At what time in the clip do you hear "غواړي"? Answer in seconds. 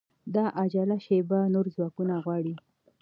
2.25-2.53